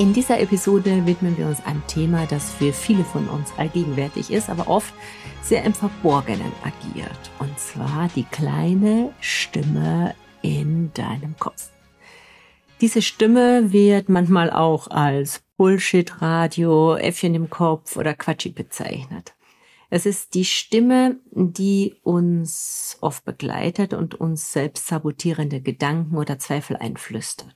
In 0.00 0.14
dieser 0.14 0.40
Episode 0.40 1.04
widmen 1.04 1.36
wir 1.36 1.46
uns 1.46 1.62
einem 1.66 1.86
Thema, 1.86 2.24
das 2.24 2.50
für 2.54 2.72
viele 2.72 3.04
von 3.04 3.28
uns 3.28 3.52
allgegenwärtig 3.58 4.30
ist, 4.30 4.48
aber 4.48 4.66
oft 4.66 4.94
sehr 5.42 5.62
im 5.62 5.74
Verborgenen 5.74 6.50
agiert. 6.64 7.30
Und 7.38 7.58
zwar 7.58 8.08
die 8.16 8.24
kleine 8.24 9.12
Stimme 9.20 10.14
in 10.40 10.90
deinem 10.94 11.36
Kopf. 11.38 11.68
Diese 12.80 13.02
Stimme 13.02 13.74
wird 13.74 14.08
manchmal 14.08 14.48
auch 14.48 14.88
als 14.88 15.42
Bullshit-Radio, 15.58 16.94
Äffchen 16.96 17.34
im 17.34 17.50
Kopf 17.50 17.98
oder 17.98 18.14
Quatschi 18.14 18.48
bezeichnet. 18.48 19.34
Es 19.90 20.06
ist 20.06 20.32
die 20.32 20.46
Stimme, 20.46 21.16
die 21.30 21.96
uns 22.04 22.96
oft 23.02 23.26
begleitet 23.26 23.92
und 23.92 24.14
uns 24.14 24.50
selbst 24.50 24.86
sabotierende 24.86 25.60
Gedanken 25.60 26.16
oder 26.16 26.38
Zweifel 26.38 26.78
einflüstert. 26.78 27.54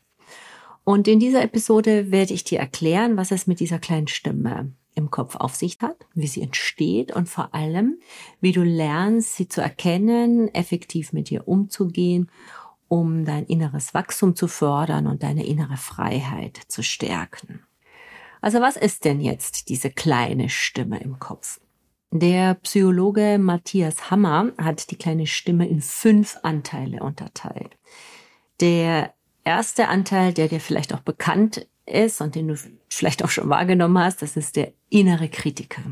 Und 0.84 1.08
in 1.08 1.18
dieser 1.18 1.42
Episode 1.42 2.10
werde 2.10 2.34
ich 2.34 2.44
dir 2.44 2.58
erklären, 2.58 3.16
was 3.16 3.30
es 3.30 3.46
mit 3.46 3.58
dieser 3.60 3.78
kleinen 3.78 4.06
Stimme 4.06 4.72
im 4.94 5.10
Kopf 5.10 5.34
auf 5.36 5.54
sich 5.54 5.78
hat, 5.80 6.06
wie 6.14 6.26
sie 6.26 6.42
entsteht 6.42 7.10
und 7.12 7.28
vor 7.28 7.54
allem, 7.54 7.98
wie 8.40 8.52
du 8.52 8.62
lernst, 8.62 9.36
sie 9.36 9.48
zu 9.48 9.60
erkennen, 9.60 10.54
effektiv 10.54 11.12
mit 11.12 11.30
ihr 11.30 11.48
umzugehen, 11.48 12.30
um 12.88 13.24
dein 13.24 13.46
inneres 13.46 13.94
Wachstum 13.94 14.36
zu 14.36 14.46
fördern 14.46 15.06
und 15.06 15.22
deine 15.22 15.46
innere 15.46 15.78
Freiheit 15.78 16.60
zu 16.68 16.82
stärken. 16.82 17.64
Also 18.40 18.60
was 18.60 18.76
ist 18.76 19.06
denn 19.06 19.20
jetzt 19.20 19.70
diese 19.70 19.90
kleine 19.90 20.50
Stimme 20.50 21.00
im 21.00 21.18
Kopf? 21.18 21.60
Der 22.10 22.54
Psychologe 22.56 23.38
Matthias 23.38 24.10
Hammer 24.10 24.52
hat 24.58 24.90
die 24.90 24.96
kleine 24.96 25.26
Stimme 25.26 25.66
in 25.66 25.80
fünf 25.80 26.38
Anteile 26.42 27.02
unterteilt. 27.02 27.76
Der 28.60 29.13
erste 29.44 29.88
Anteil, 29.88 30.32
der 30.32 30.48
dir 30.48 30.60
vielleicht 30.60 30.94
auch 30.94 31.00
bekannt 31.00 31.66
ist 31.86 32.20
und 32.20 32.34
den 32.34 32.48
du 32.48 32.56
vielleicht 32.88 33.24
auch 33.24 33.30
schon 33.30 33.48
wahrgenommen 33.48 33.98
hast, 33.98 34.22
das 34.22 34.36
ist 34.36 34.56
der 34.56 34.72
innere 34.90 35.28
Kritiker. 35.28 35.82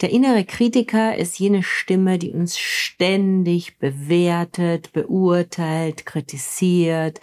Der 0.00 0.10
innere 0.10 0.44
Kritiker 0.44 1.16
ist 1.16 1.38
jene 1.38 1.62
Stimme, 1.62 2.18
die 2.18 2.30
uns 2.30 2.58
ständig 2.58 3.78
bewertet, 3.78 4.92
beurteilt, 4.92 6.04
kritisiert. 6.04 7.20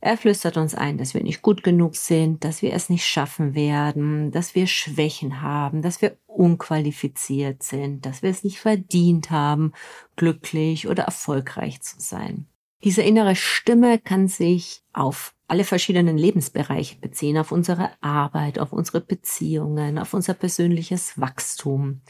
Er 0.00 0.16
flüstert 0.16 0.56
uns 0.56 0.74
ein, 0.74 0.98
dass 0.98 1.14
wir 1.14 1.22
nicht 1.22 1.42
gut 1.42 1.62
genug 1.62 1.96
sind, 1.96 2.42
dass 2.44 2.62
wir 2.62 2.72
es 2.72 2.88
nicht 2.88 3.04
schaffen 3.04 3.54
werden, 3.54 4.30
dass 4.30 4.54
wir 4.54 4.66
Schwächen 4.66 5.42
haben, 5.42 5.82
dass 5.82 6.00
wir 6.00 6.16
unqualifiziert 6.26 7.62
sind, 7.62 8.06
dass 8.06 8.22
wir 8.22 8.30
es 8.30 8.44
nicht 8.44 8.60
verdient 8.60 9.30
haben, 9.30 9.72
glücklich 10.16 10.88
oder 10.88 11.04
erfolgreich 11.04 11.82
zu 11.82 11.96
sein. 11.98 12.46
Diese 12.84 13.02
innere 13.02 13.36
Stimme 13.36 13.98
kann 13.98 14.28
sich 14.28 14.82
auf 14.92 15.34
alle 15.48 15.64
verschiedenen 15.64 16.18
Lebensbereiche 16.18 16.96
beziehen, 16.98 17.38
auf 17.38 17.52
unsere 17.52 17.90
Arbeit, 18.00 18.58
auf 18.58 18.72
unsere 18.72 19.00
Beziehungen, 19.00 19.98
auf 19.98 20.12
unser 20.12 20.34
persönliches 20.34 21.20
Wachstum. 21.20 22.00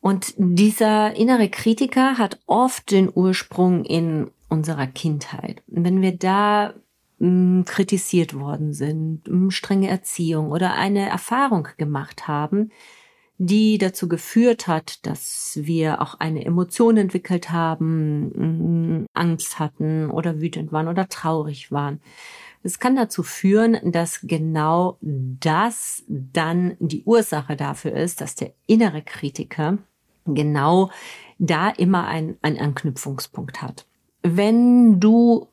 Und 0.00 0.34
dieser 0.38 1.14
innere 1.14 1.50
Kritiker 1.50 2.16
hat 2.16 2.40
oft 2.46 2.90
den 2.90 3.10
Ursprung 3.14 3.84
in 3.84 4.30
unserer 4.48 4.86
Kindheit. 4.86 5.62
Wenn 5.66 6.00
wir 6.00 6.16
da 6.16 6.74
mh, 7.18 7.28
mm, 7.28 7.64
kritisiert 7.66 8.34
worden 8.34 8.72
sind, 8.72 9.28
mh, 9.28 9.36
mm, 9.36 9.50
strenge 9.50 9.88
Erziehung 9.88 10.50
oder 10.50 10.74
eine 10.74 11.08
Erfahrung 11.08 11.68
gemacht 11.76 12.26
haben, 12.26 12.70
die 13.42 13.78
dazu 13.78 14.06
geführt 14.06 14.66
hat, 14.66 15.06
dass 15.06 15.58
wir 15.62 16.02
auch 16.02 16.20
eine 16.20 16.44
Emotion 16.44 16.98
entwickelt 16.98 17.50
haben, 17.50 19.06
Angst 19.14 19.58
hatten 19.58 20.10
oder 20.10 20.42
wütend 20.42 20.72
waren 20.72 20.88
oder 20.88 21.08
traurig 21.08 21.72
waren. 21.72 22.02
Es 22.62 22.78
kann 22.78 22.96
dazu 22.96 23.22
führen, 23.22 23.78
dass 23.92 24.20
genau 24.24 24.98
das 25.00 26.04
dann 26.06 26.76
die 26.80 27.02
Ursache 27.04 27.56
dafür 27.56 27.92
ist, 27.92 28.20
dass 28.20 28.34
der 28.34 28.52
innere 28.66 29.00
Kritiker 29.00 29.78
genau 30.26 30.90
da 31.38 31.70
immer 31.70 32.06
ein, 32.08 32.36
ein 32.42 32.58
Anknüpfungspunkt 32.58 33.62
hat. 33.62 33.86
Wenn 34.22 35.00
du 35.00 35.48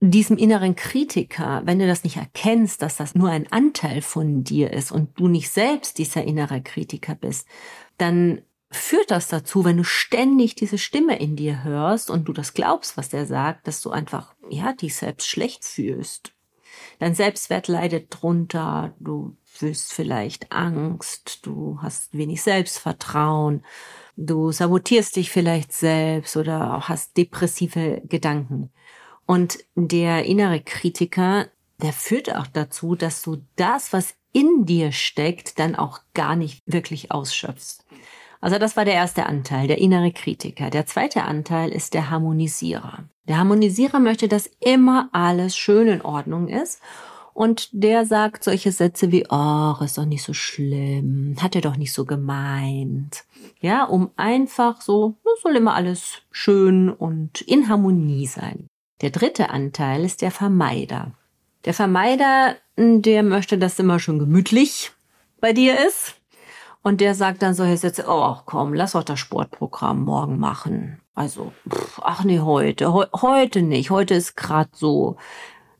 diesem 0.00 0.36
inneren 0.36 0.76
Kritiker, 0.76 1.62
wenn 1.64 1.78
du 1.78 1.86
das 1.86 2.04
nicht 2.04 2.16
erkennst, 2.16 2.82
dass 2.82 2.96
das 2.96 3.14
nur 3.14 3.30
ein 3.30 3.50
Anteil 3.50 4.00
von 4.00 4.44
dir 4.44 4.72
ist 4.72 4.92
und 4.92 5.18
du 5.18 5.26
nicht 5.26 5.50
selbst 5.50 5.98
dieser 5.98 6.22
innere 6.22 6.62
Kritiker 6.62 7.14
bist, 7.16 7.48
dann 7.96 8.42
führt 8.70 9.10
das 9.10 9.28
dazu, 9.28 9.64
wenn 9.64 9.78
du 9.78 9.84
ständig 9.84 10.54
diese 10.54 10.78
Stimme 10.78 11.18
in 11.18 11.36
dir 11.36 11.64
hörst 11.64 12.10
und 12.10 12.28
du 12.28 12.32
das 12.32 12.54
glaubst, 12.54 12.96
was 12.96 13.08
der 13.08 13.26
sagt, 13.26 13.66
dass 13.66 13.80
du 13.80 13.90
einfach, 13.90 14.34
ja, 14.50 14.72
dich 14.72 14.94
selbst 14.94 15.26
schlecht 15.28 15.64
fühlst. 15.64 16.32
Dein 16.98 17.14
Selbstwert 17.14 17.66
leidet 17.66 18.06
drunter, 18.10 18.94
du 19.00 19.36
fühlst 19.44 19.92
vielleicht 19.92 20.52
Angst, 20.52 21.44
du 21.46 21.78
hast 21.82 22.16
wenig 22.16 22.42
Selbstvertrauen, 22.42 23.64
du 24.16 24.52
sabotierst 24.52 25.16
dich 25.16 25.30
vielleicht 25.30 25.72
selbst 25.72 26.36
oder 26.36 26.88
hast 26.88 27.16
depressive 27.16 28.02
Gedanken. 28.04 28.70
Und 29.28 29.58
der 29.74 30.24
innere 30.24 30.58
Kritiker, 30.58 31.48
der 31.82 31.92
führt 31.92 32.34
auch 32.34 32.46
dazu, 32.46 32.94
dass 32.94 33.20
du 33.20 33.42
das, 33.56 33.92
was 33.92 34.14
in 34.32 34.64
dir 34.64 34.90
steckt, 34.90 35.58
dann 35.58 35.76
auch 35.76 36.00
gar 36.14 36.34
nicht 36.34 36.62
wirklich 36.64 37.12
ausschöpfst. 37.12 37.84
Also 38.40 38.58
das 38.58 38.74
war 38.78 38.86
der 38.86 38.94
erste 38.94 39.26
Anteil, 39.26 39.68
der 39.68 39.78
innere 39.78 40.12
Kritiker. 40.12 40.70
Der 40.70 40.86
zweite 40.86 41.24
Anteil 41.24 41.72
ist 41.72 41.92
der 41.92 42.08
Harmonisierer. 42.08 43.04
Der 43.26 43.36
Harmonisierer 43.36 44.00
möchte, 44.00 44.28
dass 44.28 44.50
immer 44.60 45.10
alles 45.12 45.58
schön 45.58 45.88
in 45.88 46.00
Ordnung 46.00 46.48
ist. 46.48 46.80
Und 47.34 47.68
der 47.72 48.06
sagt 48.06 48.44
solche 48.44 48.72
Sätze 48.72 49.12
wie, 49.12 49.26
ach, 49.28 49.82
ist 49.82 49.98
doch 49.98 50.06
nicht 50.06 50.22
so 50.22 50.32
schlimm, 50.32 51.36
hat 51.38 51.54
er 51.54 51.60
doch 51.60 51.76
nicht 51.76 51.92
so 51.92 52.06
gemeint. 52.06 53.24
Ja, 53.60 53.84
um 53.84 54.10
einfach 54.16 54.80
so, 54.80 55.16
soll 55.42 55.56
immer 55.56 55.74
alles 55.74 56.22
schön 56.30 56.88
und 56.88 57.42
in 57.42 57.68
Harmonie 57.68 58.26
sein. 58.26 58.68
Der 59.00 59.10
dritte 59.10 59.50
Anteil 59.50 60.04
ist 60.04 60.22
der 60.22 60.30
Vermeider. 60.30 61.12
Der 61.64 61.74
Vermeider, 61.74 62.56
der 62.76 63.22
möchte, 63.22 63.58
dass 63.58 63.78
immer 63.78 64.00
schon 64.00 64.18
gemütlich 64.18 64.92
bei 65.40 65.52
dir 65.52 65.78
ist. 65.86 66.16
Und 66.82 67.00
der 67.00 67.14
sagt 67.14 67.42
dann 67.42 67.54
solche 67.54 67.76
Sätze, 67.76 68.06
oh 68.08 68.36
komm, 68.44 68.74
lass 68.74 68.92
doch 68.92 69.04
das 69.04 69.18
Sportprogramm 69.18 70.04
morgen 70.04 70.38
machen. 70.38 71.00
Also, 71.14 71.52
pff, 71.68 72.00
ach 72.02 72.24
nee, 72.24 72.40
heute, 72.40 72.92
he 72.92 73.04
heute 73.20 73.62
nicht. 73.62 73.90
Heute 73.90 74.14
ist 74.14 74.36
grad 74.36 74.74
so 74.74 75.16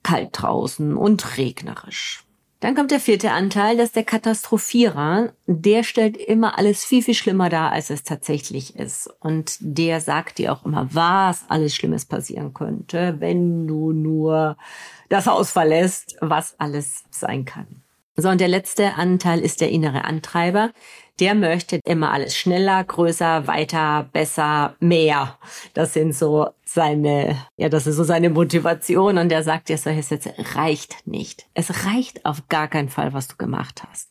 kalt 0.02 0.30
draußen 0.32 0.96
und 0.96 1.38
regnerisch. 1.38 2.24
Dann 2.60 2.74
kommt 2.74 2.90
der 2.90 2.98
vierte 2.98 3.30
Anteil, 3.30 3.76
das 3.76 3.86
ist 3.86 3.96
der 3.96 4.04
Katastrophierer. 4.04 5.32
Der 5.46 5.84
stellt 5.84 6.16
immer 6.16 6.58
alles 6.58 6.84
viel, 6.84 7.02
viel 7.02 7.14
schlimmer 7.14 7.48
dar, 7.48 7.70
als 7.70 7.90
es 7.90 8.02
tatsächlich 8.02 8.74
ist. 8.74 9.08
Und 9.20 9.56
der 9.60 10.00
sagt 10.00 10.38
dir 10.38 10.52
auch 10.52 10.64
immer, 10.64 10.88
was 10.92 11.44
alles 11.48 11.76
Schlimmes 11.76 12.04
passieren 12.04 12.54
könnte, 12.54 13.16
wenn 13.20 13.68
du 13.68 13.92
nur 13.92 14.56
das 15.08 15.26
Haus 15.26 15.52
verlässt, 15.52 16.16
was 16.20 16.58
alles 16.58 17.04
sein 17.10 17.44
kann. 17.44 17.82
So, 18.16 18.28
und 18.28 18.40
der 18.40 18.48
letzte 18.48 18.94
Anteil 18.94 19.38
ist 19.38 19.60
der 19.60 19.70
innere 19.70 20.04
Antreiber 20.04 20.72
der 21.20 21.34
möchte 21.34 21.80
immer 21.84 22.12
alles 22.12 22.36
schneller, 22.36 22.84
größer, 22.84 23.46
weiter, 23.46 24.08
besser, 24.12 24.76
mehr. 24.80 25.38
Das 25.74 25.94
sind 25.94 26.14
so 26.14 26.48
seine, 26.64 27.36
ja, 27.56 27.68
das 27.68 27.86
ist 27.86 27.96
so 27.96 28.04
seine 28.04 28.30
Motivation 28.30 29.18
und 29.18 29.28
der 29.28 29.42
sagt 29.42 29.68
dir 29.68 29.78
solche 29.78 30.02
Sätze, 30.02 30.34
reicht 30.54 31.06
nicht. 31.06 31.46
Es 31.54 31.86
reicht 31.86 32.24
auf 32.24 32.48
gar 32.48 32.68
keinen 32.68 32.88
Fall, 32.88 33.12
was 33.12 33.28
du 33.28 33.36
gemacht 33.36 33.82
hast. 33.88 34.10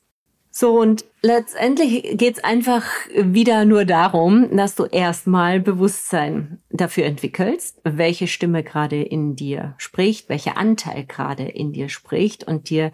So, 0.59 0.79
und 0.79 1.05
letztendlich 1.21 2.17
geht's 2.17 2.43
einfach 2.43 2.83
wieder 3.13 3.63
nur 3.63 3.85
darum, 3.85 4.57
dass 4.57 4.73
du 4.73 4.85
erstmal 4.85 5.59
Bewusstsein 5.59 6.63
dafür 6.71 7.05
entwickelst, 7.05 7.79
welche 7.83 8.25
Stimme 8.25 8.63
gerade 8.63 9.03
in 9.03 9.35
dir 9.35 9.75
spricht, 9.77 10.29
welcher 10.29 10.57
Anteil 10.57 11.05
gerade 11.05 11.43
in 11.43 11.73
dir 11.73 11.89
spricht 11.89 12.43
und 12.43 12.71
dir 12.71 12.91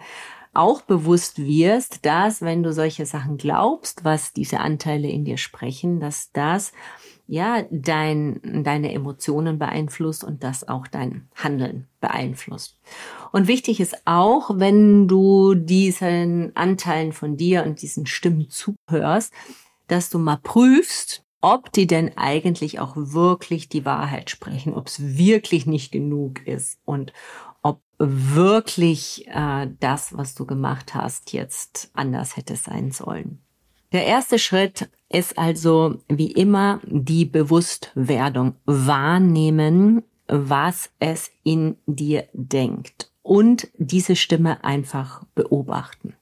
auch 0.54 0.82
bewusst 0.82 1.40
wirst, 1.40 2.06
dass 2.06 2.42
wenn 2.42 2.64
du 2.64 2.72
solche 2.74 3.06
Sachen 3.06 3.38
glaubst, 3.38 4.06
was 4.06 4.34
diese 4.34 4.60
Anteile 4.60 5.10
in 5.10 5.26
dir 5.26 5.38
sprechen, 5.38 6.00
dass 6.00 6.32
das 6.32 6.72
ja 7.28 7.64
dein, 7.72 8.64
deine 8.64 8.94
Emotionen 8.94 9.58
beeinflusst 9.58 10.24
und 10.24 10.44
das 10.44 10.68
auch 10.68 10.88
dein 10.88 11.28
Handeln 11.36 11.88
beeinflusst. 12.02 12.78
Und 13.32 13.48
wichtig 13.48 13.80
ist 13.80 13.96
auch, 14.06 14.52
wenn 14.54 15.08
du 15.08 15.56
diesen 15.56 16.56
Anteilen 16.56 17.14
von 17.14 17.38
dir 17.38 17.64
und 17.66 17.82
diesen 17.82 18.06
Stimmen 18.06 18.50
zuhörst, 18.50 19.34
dass 19.88 20.10
du 20.10 20.20
mal 20.20 20.38
prüfst, 20.42 21.23
ob 21.44 21.74
die 21.74 21.88
denn 21.88 22.18
eigentlich 22.18 22.80
auch 22.80 22.94
wirklich 22.96 23.68
die 23.68 23.84
Wahrheit 23.84 24.30
sprechen, 24.30 24.74
ob 24.74 24.88
es 24.88 25.18
wirklich 25.18 25.66
nicht 25.66 25.92
genug 25.92 26.48
ist 26.48 26.80
und 26.86 27.12
ob 27.62 27.82
wirklich 27.98 29.28
äh, 29.28 29.68
das, 29.82 30.18
was 30.18 30.36
du 30.36 30.46
gemacht 30.46 30.96
hast, 30.96 31.34
jetzt 31.34 31.92
anders 31.94 32.38
hätte 32.38 32.56
sein 32.56 32.92
sollen. 32.92 33.40
Der 33.92 34.06
erste 34.06 34.40
Schritt 34.40 34.90
ist 35.10 35.38
also 35.38 36.00
wie 36.08 36.32
immer 36.32 36.80
die 36.86 37.26
Bewusstwerdung, 37.26 38.56
wahrnehmen, 38.64 40.02
was 40.28 40.92
es 41.00 41.30
in 41.44 41.76
dir 41.86 42.26
denkt 42.32 43.12
und 43.22 43.68
diese 43.78 44.16
Stimme 44.16 44.64
einfach 44.64 45.26
beobachten. 45.36 46.16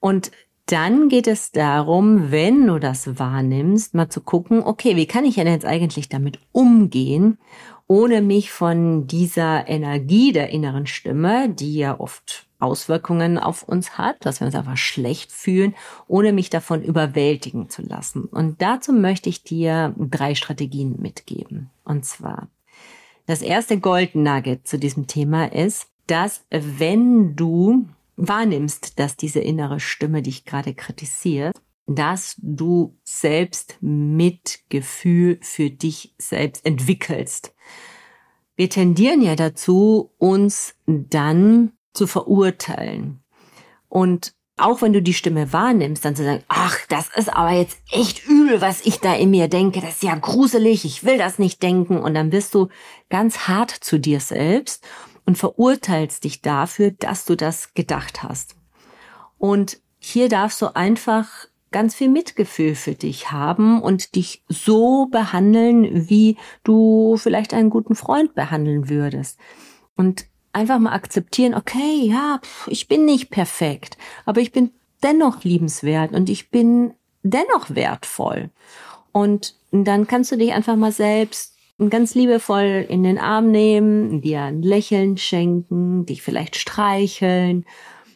Und 0.00 0.32
dann 0.66 1.08
geht 1.08 1.26
es 1.26 1.52
darum, 1.52 2.30
wenn 2.30 2.66
du 2.66 2.78
das 2.78 3.18
wahrnimmst, 3.18 3.94
mal 3.94 4.08
zu 4.08 4.20
gucken, 4.20 4.62
okay, 4.62 4.96
wie 4.96 5.06
kann 5.06 5.24
ich 5.24 5.34
denn 5.34 5.46
jetzt 5.46 5.66
eigentlich 5.66 6.08
damit 6.08 6.38
umgehen, 6.52 7.38
ohne 7.86 8.22
mich 8.22 8.50
von 8.50 9.06
dieser 9.06 9.68
Energie 9.68 10.32
der 10.32 10.48
inneren 10.48 10.86
Stimme, 10.86 11.50
die 11.50 11.74
ja 11.74 12.00
oft 12.00 12.46
Auswirkungen 12.58 13.38
auf 13.38 13.62
uns 13.62 13.98
hat, 13.98 14.24
dass 14.24 14.40
wir 14.40 14.46
uns 14.46 14.54
einfach 14.54 14.78
schlecht 14.78 15.32
fühlen, 15.32 15.74
ohne 16.08 16.32
mich 16.32 16.48
davon 16.48 16.82
überwältigen 16.82 17.68
zu 17.68 17.82
lassen. 17.82 18.24
Und 18.24 18.62
dazu 18.62 18.92
möchte 18.94 19.28
ich 19.28 19.42
dir 19.42 19.94
drei 19.98 20.34
Strategien 20.34 20.96
mitgeben. 20.98 21.68
Und 21.84 22.06
zwar, 22.06 22.48
das 23.26 23.42
erste 23.42 23.78
Gold 23.78 24.14
Nugget 24.14 24.66
zu 24.66 24.78
diesem 24.78 25.06
Thema 25.06 25.52
ist, 25.52 25.88
dass 26.06 26.44
wenn 26.50 27.36
du 27.36 27.86
wahrnimmst, 28.16 28.98
dass 28.98 29.16
diese 29.16 29.40
innere 29.40 29.80
Stimme 29.80 30.22
dich 30.22 30.44
gerade 30.44 30.74
kritisiert, 30.74 31.56
dass 31.86 32.36
du 32.38 32.98
selbst 33.04 33.76
Mitgefühl 33.80 35.38
für 35.42 35.70
dich 35.70 36.14
selbst 36.18 36.64
entwickelst. 36.64 37.54
Wir 38.56 38.70
tendieren 38.70 39.20
ja 39.20 39.34
dazu, 39.34 40.12
uns 40.18 40.74
dann 40.86 41.72
zu 41.92 42.06
verurteilen. 42.06 43.22
Und 43.88 44.34
auch 44.56 44.82
wenn 44.82 44.92
du 44.92 45.02
die 45.02 45.14
Stimme 45.14 45.52
wahrnimmst, 45.52 46.04
dann 46.04 46.14
zu 46.14 46.22
sagen, 46.22 46.44
ach, 46.48 46.78
das 46.88 47.10
ist 47.16 47.28
aber 47.28 47.52
jetzt 47.52 47.78
echt 47.90 48.24
übel, 48.26 48.60
was 48.60 48.86
ich 48.86 49.00
da 49.00 49.14
in 49.14 49.30
mir 49.30 49.48
denke, 49.48 49.80
das 49.80 49.94
ist 49.94 50.02
ja 50.04 50.14
gruselig, 50.14 50.84
ich 50.84 51.04
will 51.04 51.18
das 51.18 51.40
nicht 51.40 51.62
denken. 51.62 51.98
Und 51.98 52.14
dann 52.14 52.30
bist 52.30 52.54
du 52.54 52.68
ganz 53.10 53.48
hart 53.48 53.70
zu 53.70 53.98
dir 53.98 54.20
selbst 54.20 54.86
und 55.26 55.38
verurteilst 55.38 56.24
dich 56.24 56.42
dafür, 56.42 56.90
dass 56.92 57.24
du 57.24 57.36
das 57.36 57.74
gedacht 57.74 58.22
hast. 58.22 58.56
Und 59.38 59.78
hier 59.98 60.28
darfst 60.28 60.60
du 60.60 60.74
einfach 60.74 61.28
ganz 61.70 61.94
viel 61.94 62.08
Mitgefühl 62.08 62.74
für 62.76 62.94
dich 62.94 63.32
haben 63.32 63.82
und 63.82 64.14
dich 64.14 64.44
so 64.48 65.06
behandeln, 65.06 66.08
wie 66.08 66.36
du 66.62 67.16
vielleicht 67.16 67.52
einen 67.52 67.70
guten 67.70 67.96
Freund 67.96 68.34
behandeln 68.34 68.88
würdest. 68.88 69.40
Und 69.96 70.26
einfach 70.52 70.78
mal 70.78 70.92
akzeptieren, 70.92 71.54
okay, 71.54 72.02
ja, 72.04 72.40
ich 72.68 72.86
bin 72.86 73.04
nicht 73.04 73.30
perfekt, 73.30 73.98
aber 74.24 74.40
ich 74.40 74.52
bin 74.52 74.70
dennoch 75.02 75.42
liebenswert 75.42 76.12
und 76.12 76.30
ich 76.30 76.50
bin 76.50 76.94
dennoch 77.22 77.74
wertvoll. 77.74 78.50
Und 79.10 79.56
dann 79.72 80.06
kannst 80.06 80.30
du 80.30 80.36
dich 80.36 80.52
einfach 80.52 80.76
mal 80.76 80.92
selbst 80.92 81.53
ganz 81.90 82.14
liebevoll 82.14 82.86
in 82.88 83.02
den 83.02 83.18
Arm 83.18 83.50
nehmen, 83.50 84.20
dir 84.20 84.42
ein 84.42 84.62
Lächeln 84.62 85.16
schenken, 85.16 86.06
dich 86.06 86.22
vielleicht 86.22 86.56
streicheln 86.56 87.64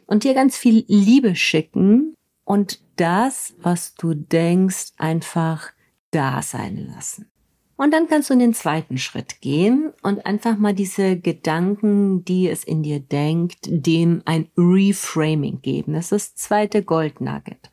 und 0.06 0.25
dir 0.25 0.34
ganz 0.34 0.56
viel 0.56 0.84
Liebe 0.87 1.34
schicken 1.34 2.14
und 2.44 2.81
das, 2.96 3.55
was 3.60 3.94
du 3.94 4.14
denkst, 4.14 4.93
einfach 4.96 5.70
da 6.10 6.43
sein 6.43 6.90
lassen. 6.94 7.31
Und 7.76 7.93
dann 7.93 8.08
kannst 8.08 8.28
du 8.28 8.34
in 8.34 8.40
den 8.40 8.55
zweiten 8.55 8.99
Schritt 8.99 9.40
gehen 9.40 9.93
und 10.02 10.26
einfach 10.26 10.58
mal 10.58 10.75
diese 10.75 11.16
Gedanken, 11.16 12.25
die 12.25 12.49
es 12.49 12.64
in 12.64 12.82
dir 12.82 12.99
denkt, 12.99 13.58
dem 13.69 14.22
ein 14.25 14.49
Reframing 14.56 15.62
geben. 15.62 15.93
Das 15.93 16.10
ist 16.10 16.34
das 16.34 16.34
zweite 16.34 16.82
Goldnugget. 16.82 17.70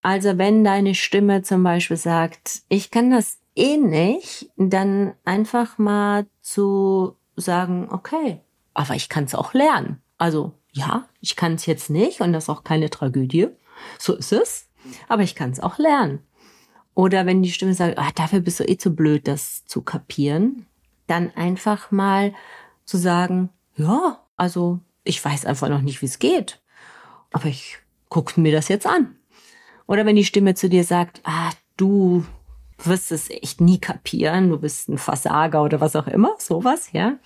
Also 0.00 0.38
wenn 0.38 0.64
deine 0.64 0.94
Stimme 0.94 1.42
zum 1.42 1.62
Beispiel 1.62 1.98
sagt, 1.98 2.62
ich 2.70 2.90
kann 2.90 3.10
das 3.10 3.38
nicht, 3.56 4.50
dann 4.56 5.14
einfach 5.24 5.78
mal 5.78 6.26
zu 6.40 7.16
sagen, 7.36 7.88
okay, 7.90 8.40
aber 8.74 8.94
ich 8.94 9.08
kann 9.08 9.24
es 9.24 9.34
auch 9.34 9.54
lernen. 9.54 10.02
Also 10.18 10.52
ja, 10.72 11.08
ich 11.20 11.36
kann 11.36 11.54
es 11.54 11.66
jetzt 11.66 11.88
nicht 11.90 12.20
und 12.20 12.32
das 12.32 12.44
ist 12.44 12.50
auch 12.50 12.64
keine 12.64 12.90
Tragödie. 12.90 13.48
So 13.98 14.14
ist 14.14 14.32
es. 14.32 14.68
Aber 15.08 15.22
ich 15.22 15.34
kann 15.34 15.50
es 15.50 15.60
auch 15.60 15.78
lernen. 15.78 16.20
Oder 16.94 17.26
wenn 17.26 17.42
die 17.42 17.50
Stimme 17.50 17.74
sagt, 17.74 17.98
ah, 17.98 18.10
dafür 18.14 18.40
bist 18.40 18.60
du 18.60 18.64
eh 18.68 18.76
zu 18.76 18.94
blöd, 18.94 19.26
das 19.26 19.66
zu 19.66 19.82
kapieren, 19.82 20.66
dann 21.06 21.30
einfach 21.34 21.90
mal 21.90 22.34
zu 22.84 22.96
sagen, 22.96 23.50
ja, 23.76 24.22
also 24.36 24.80
ich 25.04 25.22
weiß 25.22 25.46
einfach 25.46 25.68
noch 25.68 25.82
nicht, 25.82 26.02
wie 26.02 26.06
es 26.06 26.18
geht. 26.18 26.60
Aber 27.32 27.46
ich 27.46 27.78
gucke 28.08 28.40
mir 28.40 28.52
das 28.52 28.68
jetzt 28.68 28.86
an. 28.86 29.16
Oder 29.86 30.06
wenn 30.06 30.16
die 30.16 30.24
Stimme 30.24 30.54
zu 30.54 30.68
dir 30.68 30.84
sagt, 30.84 31.20
ah, 31.24 31.50
du 31.76 32.24
wirst 32.78 33.12
es 33.12 33.30
echt 33.30 33.60
nie 33.60 33.78
kapieren, 33.78 34.50
du 34.50 34.58
bist 34.58 34.88
ein 34.88 34.98
Versager 34.98 35.62
oder 35.62 35.80
was 35.80 35.96
auch 35.96 36.06
immer, 36.06 36.34
sowas, 36.38 36.92
ja. 36.92 37.18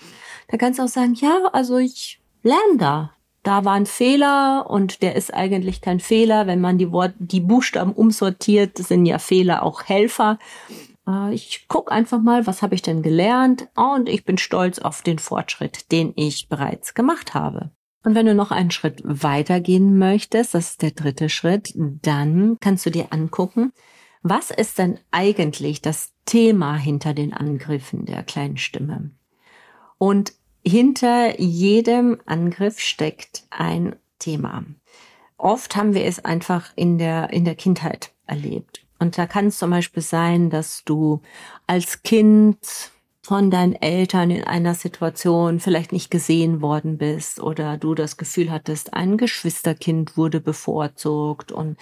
Da 0.49 0.56
kannst 0.56 0.79
du 0.79 0.85
auch 0.85 0.88
sagen, 0.88 1.14
ja, 1.14 1.49
also 1.52 1.79
ich 1.79 2.20
lerne 2.43 2.79
da. 2.79 3.12
Da 3.43 3.64
war 3.64 3.73
ein 3.73 3.87
Fehler 3.87 4.67
und 4.69 5.00
der 5.00 5.17
ist 5.17 5.32
eigentlich 5.32 5.81
kein 5.81 5.99
Fehler. 5.99 6.47
Wenn 6.47 6.61
man 6.61 6.76
die, 6.76 6.93
Wort, 6.93 7.14
die 7.19 7.41
Buchstaben 7.41 7.93
umsortiert, 7.93 8.76
sind 8.76 9.06
ja 9.06 9.19
Fehler 9.19 9.62
auch 9.62 9.85
Helfer. 9.85 10.38
Äh, 11.06 11.32
ich 11.32 11.64
guck 11.67 11.91
einfach 11.91 12.20
mal, 12.20 12.47
was 12.47 12.61
habe 12.61 12.75
ich 12.75 12.82
denn 12.82 13.02
gelernt 13.02 13.69
und 13.76 14.08
ich 14.08 14.25
bin 14.25 14.37
stolz 14.37 14.79
auf 14.79 15.00
den 15.02 15.19
Fortschritt, 15.19 15.91
den 15.91 16.12
ich 16.17 16.49
bereits 16.49 16.93
gemacht 16.93 17.32
habe. 17.32 17.70
Und 18.02 18.14
wenn 18.14 18.26
du 18.26 18.35
noch 18.35 18.50
einen 18.50 18.70
Schritt 18.70 19.02
weitergehen 19.05 19.99
möchtest, 19.99 20.55
das 20.55 20.70
ist 20.70 20.82
der 20.82 20.93
dritte 20.93 21.29
Schritt, 21.29 21.73
dann 21.76 22.56
kannst 22.61 22.87
du 22.87 22.91
dir 22.91 23.08
angucken, 23.11 23.73
was 24.22 24.50
ist 24.50 24.78
denn 24.78 24.99
eigentlich 25.11 25.80
das 25.80 26.12
Thema 26.26 26.76
hinter 26.76 27.14
den 27.14 27.33
Angriffen 27.33 28.04
der 28.04 28.23
kleinen 28.23 28.59
Stimme? 28.59 29.11
Und 29.99 30.33
hinter 30.64 31.40
jedem 31.40 32.21
Angriff 32.26 32.80
steckt 32.80 33.44
ein 33.50 33.97
Thema. 34.18 34.64
Oft 35.38 35.75
haben 35.75 35.94
wir 35.94 36.04
es 36.04 36.23
einfach 36.25 36.73
in 36.76 36.99
der, 36.99 37.30
in 37.33 37.47
der 37.47 37.54
Kindheit 37.54 38.12
erlebt. 38.26 38.85
Und 38.99 39.16
da 39.16 39.26
kann 39.26 39.47
es 39.47 39.59
zum 39.59 39.71
Beispiel 39.71 40.02
sein, 40.02 40.50
dass 40.50 40.85
du 40.85 41.23
als 41.66 42.02
Kind 42.02 42.59
von 43.22 43.50
deinen 43.50 43.74
Eltern 43.74 44.30
in 44.30 44.44
einer 44.44 44.74
Situation 44.74 45.60
vielleicht 45.60 45.92
nicht 45.92 46.10
gesehen 46.10 46.62
worden 46.62 46.96
bist 46.96 47.40
oder 47.40 47.76
du 47.76 47.94
das 47.94 48.16
Gefühl 48.16 48.50
hattest, 48.50 48.94
ein 48.94 49.18
Geschwisterkind 49.18 50.16
wurde 50.16 50.40
bevorzugt 50.40 51.52
und 51.52 51.76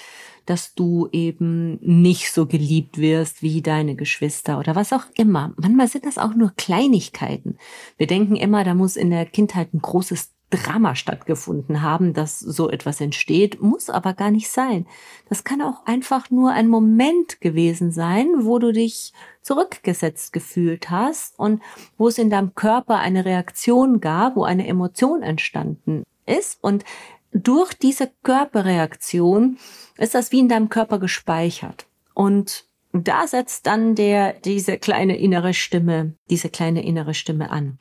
dass 0.46 0.74
du 0.74 1.08
eben 1.12 1.78
nicht 1.80 2.32
so 2.32 2.46
geliebt 2.46 2.98
wirst 2.98 3.42
wie 3.42 3.62
deine 3.62 3.94
Geschwister 3.94 4.58
oder 4.58 4.74
was 4.74 4.92
auch 4.92 5.04
immer. 5.14 5.52
Manchmal 5.56 5.88
sind 5.88 6.06
das 6.06 6.18
auch 6.18 6.34
nur 6.34 6.52
Kleinigkeiten. 6.56 7.58
Wir 7.98 8.08
denken 8.08 8.34
immer, 8.34 8.64
da 8.64 8.74
muss 8.74 8.96
in 8.96 9.10
der 9.10 9.26
Kindheit 9.26 9.72
ein 9.74 9.80
großes 9.80 10.37
Drama 10.50 10.94
stattgefunden 10.94 11.82
haben, 11.82 12.14
dass 12.14 12.38
so 12.38 12.70
etwas 12.70 13.00
entsteht, 13.00 13.60
muss 13.60 13.90
aber 13.90 14.14
gar 14.14 14.30
nicht 14.30 14.50
sein. 14.50 14.86
Das 15.28 15.44
kann 15.44 15.60
auch 15.60 15.84
einfach 15.84 16.30
nur 16.30 16.52
ein 16.52 16.68
Moment 16.68 17.40
gewesen 17.40 17.92
sein, 17.92 18.28
wo 18.38 18.58
du 18.58 18.72
dich 18.72 19.12
zurückgesetzt 19.42 20.32
gefühlt 20.32 20.90
hast 20.90 21.38
und 21.38 21.62
wo 21.98 22.08
es 22.08 22.18
in 22.18 22.30
deinem 22.30 22.54
Körper 22.54 22.98
eine 22.98 23.24
Reaktion 23.24 24.00
gab, 24.00 24.36
wo 24.36 24.44
eine 24.44 24.66
Emotion 24.66 25.22
entstanden 25.22 26.04
ist 26.24 26.62
und 26.62 26.84
durch 27.32 27.74
diese 27.74 28.10
Körperreaktion 28.22 29.58
ist 29.98 30.14
das 30.14 30.32
wie 30.32 30.40
in 30.40 30.48
deinem 30.48 30.70
Körper 30.70 30.98
gespeichert 30.98 31.86
und 32.14 32.66
da 32.92 33.26
setzt 33.26 33.66
dann 33.66 33.94
der, 33.94 34.32
diese 34.32 34.78
kleine 34.78 35.18
innere 35.18 35.52
Stimme, 35.52 36.14
diese 36.30 36.48
kleine 36.48 36.84
innere 36.84 37.12
Stimme 37.12 37.50
an. 37.50 37.78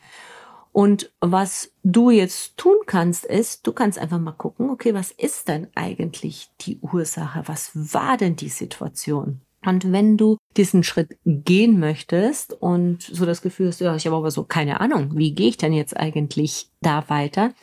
Und 0.77 1.11
was 1.21 1.71
du 1.81 2.11
jetzt 2.11 2.55
tun 2.55 2.75
kannst, 2.85 3.25
ist, 3.25 3.65
du 3.65 3.73
kannst 3.73 3.97
einfach 3.97 4.19
mal 4.19 4.33
gucken, 4.33 4.69
okay, 4.69 4.93
was 4.93 5.09
ist 5.09 5.47
denn 5.47 5.65
eigentlich 5.73 6.51
die 6.61 6.77
Ursache? 6.81 7.41
Was 7.47 7.71
war 7.73 8.15
denn 8.15 8.35
die 8.35 8.49
Situation? 8.49 9.41
Und 9.65 9.91
wenn 9.91 10.17
du 10.17 10.37
diesen 10.55 10.83
Schritt 10.83 11.17
gehen 11.25 11.79
möchtest 11.79 12.53
und 12.53 13.01
so 13.01 13.25
das 13.25 13.41
Gefühl 13.41 13.69
hast, 13.69 13.81
ja, 13.81 13.95
ich 13.95 14.05
habe 14.05 14.17
aber 14.17 14.29
so 14.29 14.43
keine 14.43 14.79
Ahnung, 14.79 15.17
wie 15.17 15.33
gehe 15.33 15.49
ich 15.49 15.57
denn 15.57 15.73
jetzt 15.73 15.97
eigentlich 15.97 16.69
da 16.81 17.09
weiter, 17.09 17.55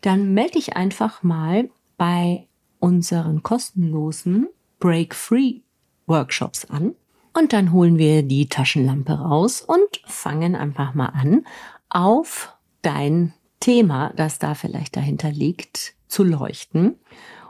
dann 0.00 0.34
melde 0.34 0.54
dich 0.54 0.74
einfach 0.74 1.22
mal 1.22 1.70
bei 1.96 2.48
unseren 2.80 3.44
kostenlosen 3.44 4.48
Break-Free 4.80 5.60
Workshops 6.08 6.64
an. 6.64 6.96
Und 7.32 7.52
dann 7.52 7.70
holen 7.70 7.96
wir 7.96 8.24
die 8.24 8.48
Taschenlampe 8.48 9.12
raus 9.12 9.60
und 9.60 10.00
fangen 10.04 10.56
einfach 10.56 10.94
mal 10.94 11.10
an, 11.10 11.44
auf 11.90 12.55
dein 12.82 13.32
Thema, 13.60 14.12
das 14.16 14.38
da 14.38 14.54
vielleicht 14.54 14.96
dahinter 14.96 15.30
liegt, 15.30 15.94
zu 16.08 16.24
leuchten 16.24 16.96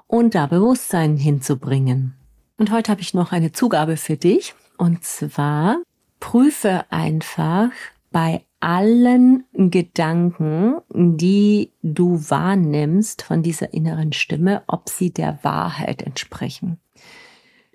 und 0.06 0.34
da 0.34 0.46
Bewusstsein 0.46 1.16
hinzubringen. 1.16 2.14
Und 2.58 2.70
heute 2.70 2.90
habe 2.90 3.02
ich 3.02 3.12
noch 3.12 3.32
eine 3.32 3.52
Zugabe 3.52 3.96
für 3.96 4.16
dich. 4.16 4.54
Und 4.78 5.04
zwar 5.04 5.78
prüfe 6.20 6.84
einfach 6.90 7.70
bei 8.10 8.42
allen 8.60 9.44
Gedanken, 9.52 10.76
die 10.88 11.70
du 11.82 12.18
wahrnimmst 12.30 13.22
von 13.22 13.42
dieser 13.42 13.74
inneren 13.74 14.12
Stimme, 14.12 14.62
ob 14.66 14.88
sie 14.88 15.10
der 15.10 15.38
Wahrheit 15.42 16.02
entsprechen. 16.02 16.78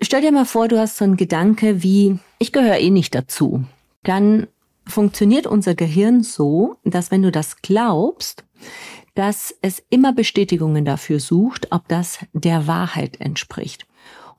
Stell 0.00 0.20
dir 0.20 0.32
mal 0.32 0.46
vor, 0.46 0.66
du 0.66 0.80
hast 0.80 0.96
so 0.96 1.04
einen 1.04 1.16
Gedanke 1.16 1.84
wie, 1.84 2.18
ich 2.38 2.50
gehöre 2.52 2.78
eh 2.78 2.90
nicht 2.90 3.14
dazu. 3.14 3.64
Dann 4.02 4.48
funktioniert 4.86 5.46
unser 5.46 5.74
Gehirn 5.74 6.22
so, 6.22 6.76
dass 6.84 7.10
wenn 7.10 7.22
du 7.22 7.30
das 7.30 7.62
glaubst, 7.62 8.44
dass 9.14 9.54
es 9.60 9.82
immer 9.90 10.12
Bestätigungen 10.12 10.84
dafür 10.84 11.20
sucht, 11.20 11.68
ob 11.70 11.88
das 11.88 12.18
der 12.32 12.66
Wahrheit 12.66 13.20
entspricht. 13.20 13.86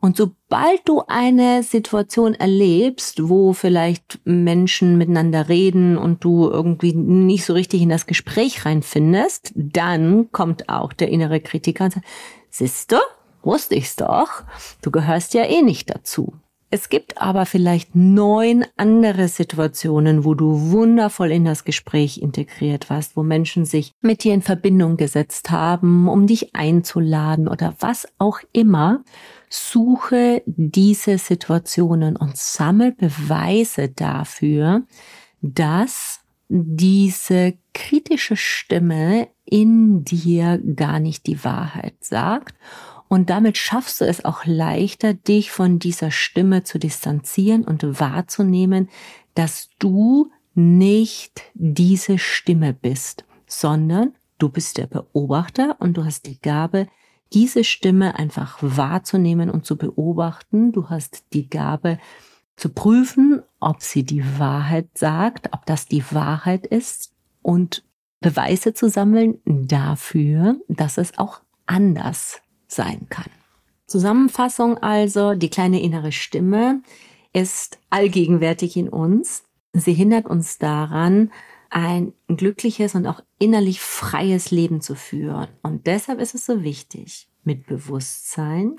Und 0.03 0.17
sobald 0.17 0.81
du 0.83 1.03
eine 1.07 1.63
Situation 1.63 2.33
erlebst, 2.33 3.29
wo 3.29 3.53
vielleicht 3.53 4.19
Menschen 4.25 4.97
miteinander 4.97 5.47
reden 5.47 5.97
und 5.97 6.25
du 6.25 6.49
irgendwie 6.49 6.93
nicht 6.93 7.45
so 7.45 7.53
richtig 7.53 7.81
in 7.81 7.87
das 7.87 8.05
Gespräch 8.05 8.65
reinfindest, 8.65 9.53
dann 9.55 10.29
kommt 10.33 10.67
auch 10.67 10.91
der 10.91 11.07
innere 11.07 11.39
Kritiker 11.39 11.85
und 11.85 11.93
sagt, 11.93 12.05
siehst 12.49 12.91
du, 12.91 12.97
wusste 13.43 13.75
ich's 13.75 13.95
doch, 13.95 14.43
du 14.81 14.91
gehörst 14.91 15.33
ja 15.35 15.45
eh 15.45 15.61
nicht 15.61 15.89
dazu. 15.89 16.33
Es 16.73 16.89
gibt 16.89 17.19
aber 17.19 17.45
vielleicht 17.45 17.95
neun 17.95 18.65
andere 18.77 19.27
Situationen, 19.27 20.25
wo 20.25 20.33
du 20.33 20.71
wundervoll 20.71 21.31
in 21.31 21.45
das 21.45 21.65
Gespräch 21.65 22.17
integriert 22.17 22.89
warst, 22.89 23.15
wo 23.15 23.21
Menschen 23.21 23.65
sich 23.65 23.91
mit 24.01 24.23
dir 24.23 24.33
in 24.33 24.41
Verbindung 24.41 24.97
gesetzt 24.97 25.51
haben, 25.51 26.09
um 26.09 26.25
dich 26.25 26.55
einzuladen 26.55 27.47
oder 27.47 27.75
was 27.77 28.07
auch 28.17 28.39
immer. 28.53 29.03
Suche 29.51 30.41
diese 30.47 31.19
Situationen 31.19 32.15
und 32.15 32.37
sammel 32.37 32.91
Beweise 32.91 33.89
dafür, 33.89 34.81
dass 35.43 36.21
diese 36.49 37.53
kritische 37.75 38.35
Stimme 38.35 39.27
in 39.45 40.03
dir 40.03 40.59
gar 40.75 40.99
nicht 40.99 41.27
die 41.27 41.43
Wahrheit 41.43 41.97
sagt 41.99 42.55
und 43.13 43.29
damit 43.29 43.59
schaffst 43.59 44.01
du 44.01 44.05
es 44.05 44.25
auch 44.25 44.43
leichter, 44.43 45.13
dich 45.13 45.51
von 45.51 45.77
dieser 45.77 46.09
Stimme 46.09 46.63
zu 46.63 46.79
distanzieren 46.79 47.63
und 47.63 47.83
wahrzunehmen, 47.99 48.89
dass 49.35 49.69
du 49.77 50.31
nicht 50.55 51.43
diese 51.53 52.17
Stimme 52.17 52.73
bist, 52.73 53.23
sondern 53.45 54.15
du 54.39 54.49
bist 54.49 54.79
der 54.79 54.87
Beobachter 54.87 55.75
und 55.77 55.95
du 55.95 56.05
hast 56.05 56.25
die 56.25 56.41
Gabe, 56.41 56.87
diese 57.33 57.63
Stimme 57.63 58.17
einfach 58.17 58.57
wahrzunehmen 58.61 59.51
und 59.51 59.63
zu 59.63 59.77
beobachten. 59.77 60.71
Du 60.71 60.89
hast 60.89 61.25
die 61.33 61.47
Gabe 61.47 61.99
zu 62.55 62.69
prüfen, 62.69 63.43
ob 63.59 63.83
sie 63.83 64.05
die 64.05 64.25
Wahrheit 64.39 64.87
sagt, 64.95 65.53
ob 65.53 65.67
das 65.67 65.85
die 65.85 66.03
Wahrheit 66.11 66.65
ist 66.65 67.13
und 67.43 67.83
Beweise 68.21 68.73
zu 68.73 68.89
sammeln 68.89 69.37
dafür, 69.45 70.55
dass 70.67 70.97
es 70.97 71.15
auch 71.19 71.41
anders 71.67 72.41
sein 72.73 73.07
kann. 73.09 73.29
Zusammenfassung 73.87 74.77
also, 74.77 75.33
die 75.35 75.49
kleine 75.49 75.81
innere 75.81 76.11
Stimme 76.11 76.81
ist 77.33 77.79
allgegenwärtig 77.89 78.77
in 78.77 78.89
uns. 78.89 79.43
Sie 79.73 79.93
hindert 79.93 80.25
uns 80.25 80.57
daran, 80.57 81.31
ein 81.69 82.13
glückliches 82.27 82.93
und 82.93 83.07
auch 83.07 83.21
innerlich 83.39 83.81
freies 83.81 84.51
Leben 84.51 84.81
zu 84.81 84.95
führen. 84.95 85.47
Und 85.63 85.87
deshalb 85.87 86.19
ist 86.19 86.35
es 86.35 86.45
so 86.45 86.63
wichtig, 86.63 87.27
mit 87.43 87.65
Bewusstsein, 87.65 88.75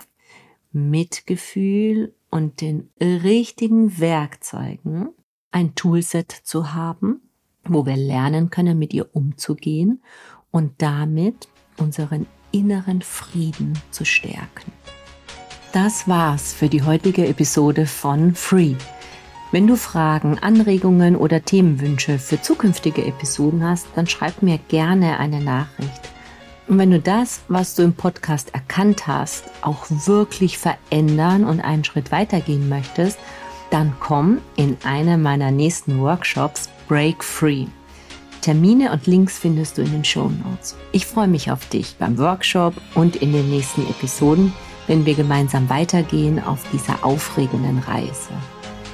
Mitgefühl 0.73 2.15
und 2.31 2.61
den 2.61 2.91
richtigen 3.01 3.99
Werkzeugen 3.99 5.11
ein 5.51 5.75
Toolset 5.75 6.33
zu 6.33 6.73
haben, 6.73 7.21
wo 7.65 7.87
wir 7.87 7.97
lernen 7.97 8.51
können, 8.51 8.79
mit 8.79 8.93
ihr 8.93 9.15
umzugehen 9.15 10.03
und 10.51 10.83
damit 10.83 11.49
unseren 11.79 12.27
inneren 12.55 13.03
Frieden 13.03 13.77
zu 13.91 14.05
stärken. 14.05 14.73
Das 15.73 16.07
war's 16.07 16.53
für 16.53 16.69
die 16.69 16.85
heutige 16.85 17.27
Episode 17.27 17.85
von 17.85 18.37
Free. 18.37 18.77
Wenn 19.51 19.67
du 19.67 19.77
Fragen, 19.77 20.39
Anregungen 20.39 21.17
oder 21.17 21.45
Themenwünsche 21.45 22.19
für 22.19 22.41
zukünftige 22.41 23.05
Episoden 23.05 23.65
hast, 23.65 23.89
dann 23.97 24.07
schreib 24.07 24.41
mir 24.41 24.59
gerne 24.69 25.19
eine 25.19 25.41
Nachricht. 25.41 26.11
Und 26.69 26.79
wenn 26.79 26.93
du 26.93 27.01
das, 27.01 27.43
was 27.49 27.75
du 27.75 27.83
im 27.83 27.93
Podcast 27.93 28.55
erkannt 28.55 29.07
hast, 29.09 29.45
auch 29.63 29.87
wirklich 29.89 30.57
verändern 30.57 31.45
und 31.45 31.61
einen 31.61 31.85
Schritt 31.85 32.13
weitergehen 32.13 32.69
möchtest, 32.69 33.19
dann 33.71 33.95
komm 33.99 34.39
in 34.55 34.77
eine 34.85 35.19
meiner 35.19 35.51
nächsten 35.51 36.01
Workshops 36.01 36.71
Break 36.87 37.25
Free. 37.25 37.67
Termine 38.45 38.93
und 38.93 39.07
Links 39.07 39.39
findest 39.39 39.79
du 39.79 39.83
in 39.83 39.91
den 39.91 40.05
Show 40.05 40.31
Notes. 40.45 40.77
Ich 40.93 41.07
freue 41.07 41.29
mich 41.29 41.51
auf 41.51 41.67
dich 41.71 41.97
beim 41.99 42.19
Workshop 42.19 42.75
und 42.95 43.17
in 43.17 43.33
den 43.33 43.49
nächsten 43.49 43.89
Episoden, 43.89 44.53
wenn 44.87 45.07
wir 45.07 45.15
gemeinsam 45.15 45.71
weitergehen 45.71 46.45
auf 46.45 46.63
dieser 46.71 47.03
aufregenden 47.03 47.79
Reise. 47.79 48.35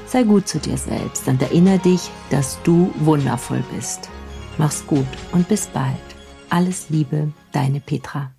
Sei 0.07 0.23
gut 0.23 0.47
zu 0.47 0.61
dir 0.61 0.79
selbst 0.79 1.27
und 1.27 1.43
erinnere 1.43 1.81
dich, 1.81 2.11
dass 2.31 2.63
du 2.63 2.93
wundervoll 3.01 3.65
bist. 3.75 4.09
Mach's 4.57 4.87
gut 4.87 5.09
und 5.33 5.49
bis 5.49 5.67
bald. 5.67 5.97
Alles 6.49 6.89
Liebe, 6.89 7.33
deine 7.51 7.81
Petra. 7.81 8.31